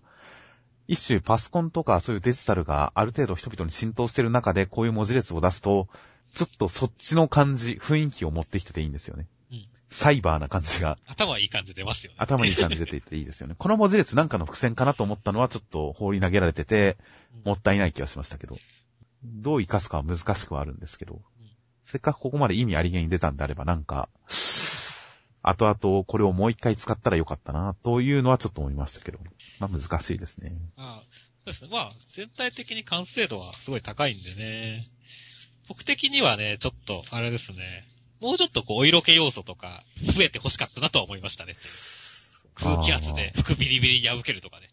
[0.87, 5.87] 一種パソコンとかそういうデジタルがある程度人々に浸透してる中でこういう文字列を出すと、
[6.35, 9.27] ちょっとそっちの感じ、雰囲気を持ってきてていいんですよね。
[9.51, 12.17] うんサイバーな感じが、頭いい感じ出ますよね。
[12.19, 13.55] 頭にいい感じ出ていていいですよね。
[13.57, 16.97] この文字列なんかの伏線かなと思ったのはちょっと放り投げられてて、
[17.45, 18.57] もったいない気がしましたけど。
[19.23, 21.21] どう活かすかは難しくはあるんですけど。
[21.83, 24.09] せっかくここまで意味ありげに出たんであればなんか、
[25.43, 29.19] 後々これをもう一回使ったらよかったな、というのはちょっと思いましたけど。
[29.59, 30.51] まあ難しいですね。
[30.77, 31.03] ああ
[31.45, 31.69] そうですね。
[31.71, 34.87] まあ、全体的に完成度はすごい高いんでね。
[35.67, 37.87] 僕的にはね、ちょっと、あれですね。
[38.19, 41.55] もうちょっとこう、お色気要素とか、増えて欲しかったなとは思いましたね。
[42.55, 44.69] 空気圧で服ビリビリに破けるとかね。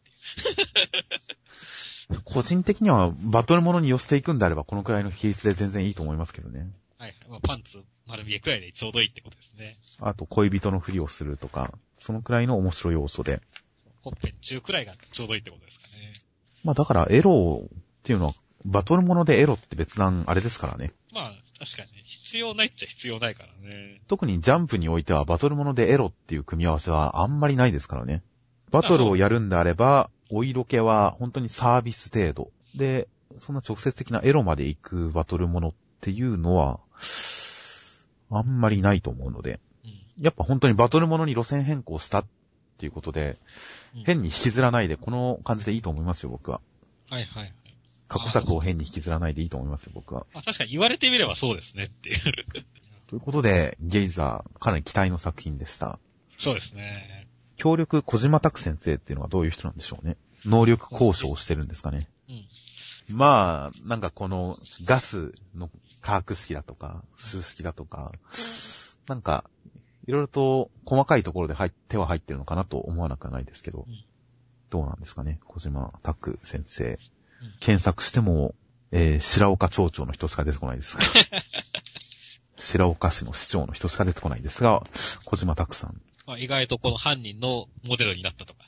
[2.25, 6.71] 個人的にはバトルものに寄せていくんであればこのくらいの比率で全然いいと思いますけどね。
[6.99, 7.15] はい。
[7.29, 9.77] まあ、パンツ丸見えくらいでちょうどいいってことですね。
[10.01, 13.41] あと恋人のふりをするとか、そのくらいの面白い要素で。
[14.03, 16.13] ほっぺん中くらいがちょうどいいってことですかね。
[16.65, 17.69] まあだからエロっ
[18.03, 18.35] ていうのは、
[18.65, 20.93] バトルものでエロって別段あれですからね。
[21.13, 24.01] まあ、確かに、必要ないっちゃ必要ないからね。
[24.09, 28.23] 特にジャンプにおいてはバトルものでエロっていう組み合わせはあんまりないですからね。
[28.71, 32.51] バトルをやるんであれば、お色気は本当にサービス程度。
[32.75, 33.07] で、
[33.39, 36.81] そんな直接的なエロまで行くバトルものっていうのは、
[38.31, 40.25] あんまりないと思うので、うん。
[40.25, 42.27] やっぱ本当にバトルものに路線変更したっ
[42.83, 43.39] ていうことで、
[43.95, 46.61] うん変に引きずらないでこの感じでいいと思いますよ、僕は。
[47.11, 47.55] はいはいはい。
[48.09, 50.27] 過去作を変に引きずらないでいいと思いますよ、僕は。
[50.35, 52.19] まあ確かに言われてみればそうですねっていう。
[53.07, 56.01] ということで、ゲイザー、かなり期待の作品でした。
[56.39, 57.29] そうですね。
[57.57, 60.17] 協力小島拓先生っていうのはどういう人なんでしょうね。
[60.45, 62.09] 能力交渉をしてるんですかね。
[62.29, 63.17] うん。
[63.17, 68.13] まあ、なんかこのガスの化学式だとか、数式だとか、
[69.07, 69.45] なんか、
[70.07, 74.05] いろいろと細かいところで入っ手は入ってるのかなと思わなくはないですけど、うん
[74.71, 76.85] どうなんですかね、小島拓先生。
[76.85, 76.99] うん
[77.61, 78.55] 検索しても、
[78.93, 81.03] えー、白岡町長の人しか出てこないですが、
[82.57, 84.83] 白岡市の市長の人しか出てこないですが、
[85.25, 86.01] 小島拓さん。
[86.25, 88.61] まあ、意外とこの犯人のモデルになったとか。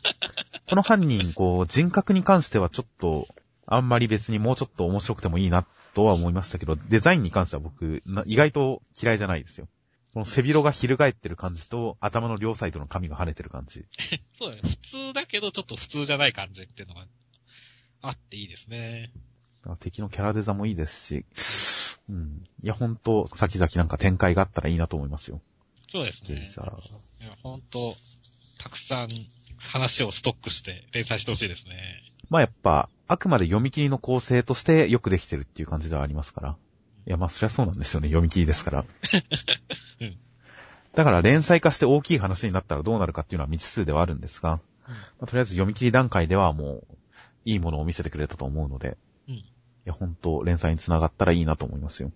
[0.68, 3.28] この犯人、こう、人格に関してはちょっと、
[3.66, 9.68] あんまり別にもうちょっと面白くてもいいなとは思いましたけど、デザインに関しては僕、な意外と嫌いじゃないですよ。
[10.18, 13.84] この背広が翻ってる感じと、頭の両サイドの髪が跳ねてる感じ。
[14.36, 14.68] そうだね。
[14.68, 17.06] 普通だけどちょっと普通じゃない感じっていうのが
[18.02, 19.12] あっていいですね。
[19.78, 21.24] 敵のキャラデザもいいですし、
[22.08, 22.44] うん。
[22.64, 25.40] いや、ほんと、先々なんか展開があったらいいなと思いますよ。
[25.88, 26.44] そうですね。
[27.20, 27.94] いや、ほんと、
[28.58, 29.08] たくさん
[29.56, 32.02] 話をストックして連載してほしいですね。
[32.28, 36.56] まあやっぱ、あくまで読み切りの構成としてよくできてるっていう感じではありますから。
[37.08, 38.08] いや、まあそりゃそうなんですよね。
[38.08, 38.84] 読み切りですから。
[40.00, 40.18] うん
[40.94, 46.96] だから連載化して大きい話になったらどうなるかっていうのは未知数ではあるんですが、まあとりあえず読み切り段階ではもう、
[47.44, 48.96] いいものを見せてくれたと思うので、
[49.28, 49.44] うんい
[49.84, 52.10] や、ほんと連載につながったらいいなと思いますよ。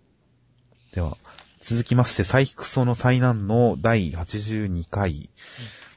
[0.93, 1.17] では、
[1.61, 5.31] 続きまして、サイキクソの災難の第82回、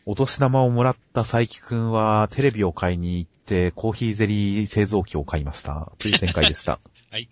[0.05, 5.91] お年玉をもらった佐伯くんはテレビを買いに行ってコーヒーゼリー製造機を買いました。
[5.97, 6.79] という展開でした。
[7.09, 7.27] はい。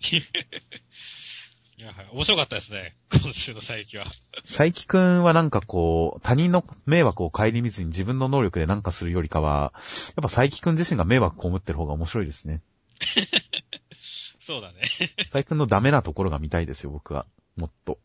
[1.76, 2.08] いや、はい。
[2.12, 2.94] 面白かったですね。
[3.10, 4.04] 今週の佐伯は。
[4.42, 12.62] 佐伯くんはなんかこう、他人の迷惑を顧みずに自分の能力でなんかするよりかは、やっぱ佐伯くん自身が迷惑被ってる方が面白いですね。
[14.46, 14.82] そうだね。
[15.30, 17.26] 佐伯くんのダメなところが見たいですよ、僕は。
[17.56, 17.98] もっと。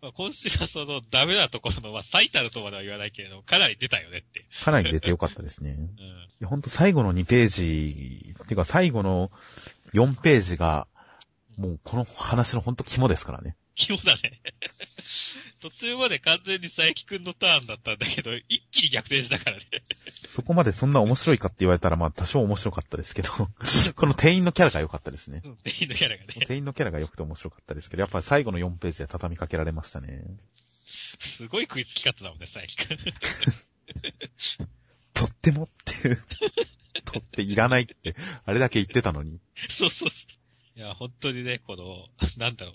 [0.00, 4.46] まあ、今週はそのダメなところの、まあ、最たるとまでは言わないけれど、かなり出たよねって。
[4.64, 5.76] かなり出てよかったですね。
[6.40, 6.48] うん。
[6.48, 9.30] ほんと最後の2ページ、っていうか最後の
[9.92, 10.86] 4ページが、
[11.56, 13.56] もうこの話のほんと肝ですからね。
[13.74, 14.40] 肝だね。
[15.60, 19.64] 途中まで完全に佐伯くんのターンだったんだけど、一気に逆転したからね。
[20.26, 23.30] そこまでそんな面白いかって言われたらまあ多少面白かったですけど、
[23.94, 25.42] この店員のキャラが良かったですね。
[25.44, 26.34] うん、店員のキャラがね。
[26.46, 30.24] 店員のキャラが良くて面白かったですけど、やっぱり最後の4ページで畳みかけられましたね。
[31.18, 34.68] すごい食いつき方だもんね、佐伯くん。
[35.12, 36.18] とってもっていう、
[37.04, 38.14] とっていらないって、
[38.46, 39.38] あれだけ言ってたのに。
[39.78, 40.39] そうそうそう。
[40.80, 42.06] いや、本当にね、この、
[42.38, 42.74] なんだろう、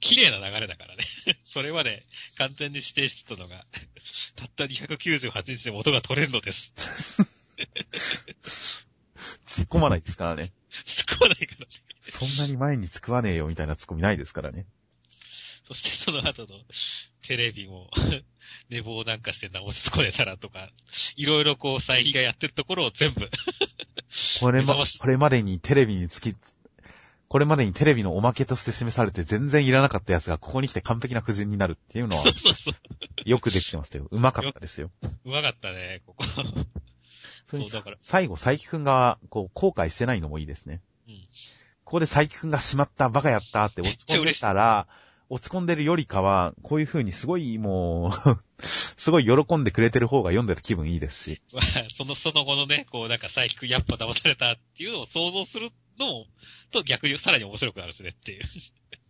[0.00, 1.04] 綺麗な流れだからね。
[1.46, 2.04] それまで
[2.38, 3.64] 完全に指定してたのが、
[4.34, 6.72] たった298日で元が取れるのです。
[9.46, 10.52] 突っ込まないですからね。
[10.72, 11.66] 突っ込まないからね。
[12.00, 14.66] そんなに前に食わねえよみたいな突っ込みないですからね。
[15.68, 16.48] そしてその後の
[17.22, 17.88] テレビも、
[18.70, 20.72] 寝坊なんかして直しこれたらとか、
[21.14, 23.30] いろいろこう、佐伯がやってるところを全部
[24.40, 26.34] これまこれまでにテレビにつき、
[27.28, 32.24] これまでにテレビのおまけとして示されて全然いらなかったやつがここに来て完璧な布陣になるっていうのは。
[33.24, 34.06] よくできてましたよ。
[34.10, 34.90] うまかったですよ。
[35.02, 36.24] うまかったね、ここ。
[37.46, 40.82] そうだから最後、佐伯くんが、こう、後悔してないのもいいですね。
[41.08, 41.14] うん
[41.84, 44.88] ここで佐伯くんがしまった、バカやったって落ち込んでたら、
[45.28, 51.42] 落ち込んでるよりかは、こういう風にすごいもう、 すごい喜んでくれてる方が読んでる気分いいですし。
[51.52, 51.64] ま あ
[51.96, 56.26] その、その後のね、こう、なんか、佐伯くんやっぱ騙されたっていうのを想像するのも、
[56.70, 58.42] と逆にさらに面白くなるしねっていう。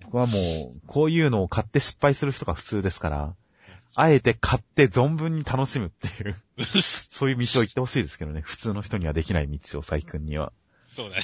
[0.02, 3.34] 僕はもう、こういうのを買って失敗する人が普通ですから、
[3.94, 6.36] あえて買って存分に楽しむっていう、
[6.82, 8.42] そういう道を行ってほしいですけどね。
[8.42, 10.52] 普通の人にはできない道を、佐伯くんには。
[10.90, 11.22] そうだね。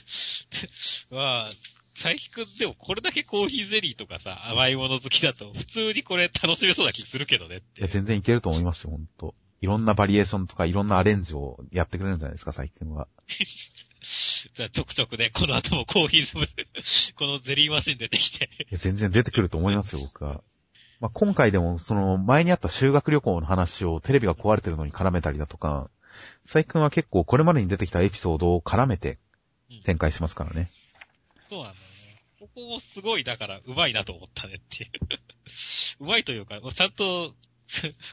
[1.10, 1.50] まあ、
[1.94, 7.88] 佐伯くんでもこれだけコーヒーゼリーとかさ、甘いもの好きだと、普通にこれ楽しめそうな気するけどねっていや、。
[7.88, 9.34] 全然いけると思いますよ、ほんと。
[9.60, 13.06] いろんなバリエーションとかいろんなアレンジをやってくれるんじゃないですか、佐伯くんは。
[14.54, 16.46] じゃあちょくちょくね、この後もコーヒーズム、
[17.14, 18.50] このゼリーマシン出てきて。
[18.60, 20.42] いや、全然出てくると思いますよ、僕は。
[21.00, 25.90] まあ、今回でも、その、前にあった修学旅行の話をテレビが壊れてるのに絡めたりだとか、
[26.44, 29.18] 佐伯くんは結構これまでに出てきたエピソードを絡めて
[29.84, 30.68] 展開しますからね。
[31.48, 32.22] そうなんだよね。
[32.38, 34.90] ここもすごい、だから、うまいなと思ったねっていう。
[36.04, 37.34] うまいというか、ちゃんと、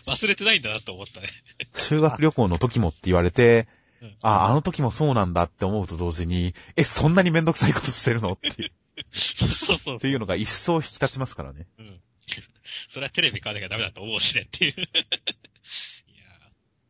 [0.06, 1.28] 忘れてないんだなと思ったね。
[1.76, 3.68] 修学旅行の時もって言われて
[4.02, 8.72] うん、あ、あの時もそうなんだって思うと同時に、え、そんなにめんどくさいことしてるのっていう、
[9.12, 11.68] そうそうそうっていうのが一層引き立ちますからね。
[11.78, 12.02] うん。
[12.90, 14.74] それはテレビ買わなきゃダメだと思うしねっていう。
[14.80, 14.86] いや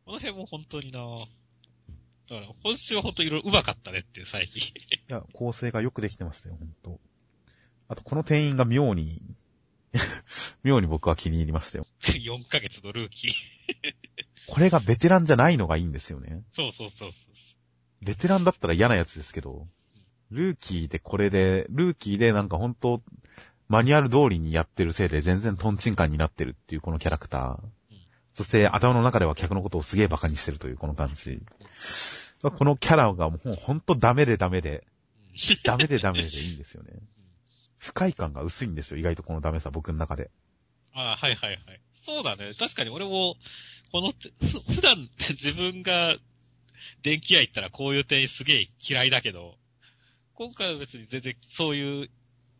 [0.04, 1.00] この辺も本当にな
[2.30, 4.62] だから、今週は本当にいろいろ上手かったねっていう、最近。
[4.70, 4.72] い
[5.08, 7.00] や、構成がよくできてましたよ、ほんと。
[7.88, 9.20] あと、この店員が妙に、
[10.62, 11.86] 妙に僕は気に入りましたよ。
[12.02, 13.32] 4ヶ月のルーキー。
[14.50, 16.42] これがベテランじゃないのがいいんですよね。
[16.54, 17.10] そうそうそう。
[18.02, 19.66] ベテランだったら嫌なやつですけど、
[20.30, 23.02] ルーキーでこれで、ルーキーでなんかほんと、
[23.68, 27.58] マニュアル通りにやってるせいで全然トンチンカンになってるっていうこのキャラクター。
[28.34, 31.40] そして頭の中では客のことをすげえ馬鹿にしてるというこの感じ。
[32.42, 34.90] このキャラがもうほんとダメでダメで、うん
[35.64, 36.90] ダメでダメでいいんですよね。
[37.78, 40.30] 不快感が薄いんですよ、意外とこのダメさ、僕の中で。
[40.92, 41.80] ああ、はいはいはい。
[41.94, 42.52] そうだね。
[42.58, 43.36] 確かに俺も、
[43.92, 46.16] この、ふ普段自分が
[47.02, 49.54] 電気屋行ったらこういう店員すげえ嫌いだけど、
[50.34, 52.10] 今回は別に全然そういう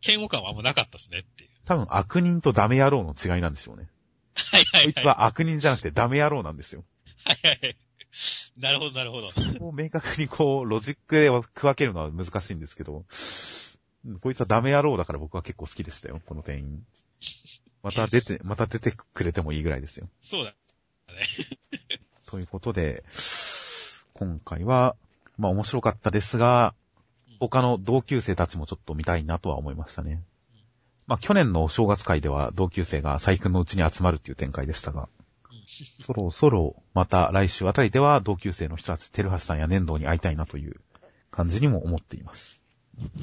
[0.05, 1.49] 嫌悪感はあんまなかったしねっていう。
[1.65, 3.87] 多分悪人とダメ野郎の違いなんでしょうね。
[4.35, 4.93] はいはいはい。
[4.93, 6.83] こいつは悪人じゃなくてダメ野郎なんですよ。
[7.23, 7.77] はいはいはい。
[8.57, 9.27] なるほどなるほど。
[9.27, 13.03] そこを明確にこう、ロジックで区分けるのは難しいんですけど、うん
[14.19, 16.83] こいつはダメ野郎だから僕は結構好きでしたよ、この店員。
[17.83, 20.09] また出て、また出てくれてもいいぐらいですよ。
[20.23, 20.55] そうだ。
[21.21, 21.27] ね。
[22.27, 23.03] ということで、
[24.13, 24.95] 今回は、
[25.37, 26.73] まあ面白かったですが、
[27.39, 30.23] 他の同級生たちもちょっと見たいなとは思いましたね。
[31.07, 35.09] まあ去年のお正月会では同級生が佐伯くんのうちに集まるっていう展開でしたが、
[35.99, 40.81] そろそろまた来週あたりでは同級生の人たち、テルハシさんや粘土に会いたいなという
[41.31, 42.61] 感じにも思っています。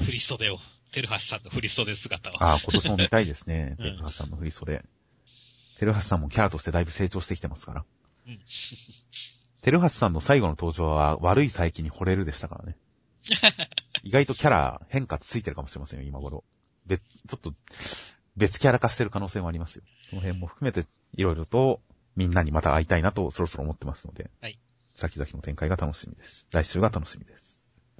[0.03, 0.57] 振り袖を。
[0.91, 2.33] テルハシさんの振り袖姿を。
[2.39, 3.75] ああ、今年も見たいですね。
[3.79, 4.83] うんテルハシさんの振り袖。
[5.79, 7.85] テルハシさんもキャラとしてだいぶ成長してきてますから。
[8.27, 8.39] うん
[9.61, 12.77] テルハシさんの最後の登場は悪い佐伯に惚れるでしたからね。
[14.03, 16.45] 意外とキャラ変化ついてるかもしれませんよ、今頃。
[16.85, 17.53] 別、ちょっと、
[18.37, 19.83] 別キャラ化してる可能性もありますよ。
[20.09, 21.81] その辺も含めて、いろいろと、
[22.15, 24.31] みんなにまた会いたいなとそろそろ思ってますので。
[24.41, 24.57] はい。
[24.95, 26.47] 先々の展開が楽しみです。
[26.51, 27.58] 来週が楽しみです。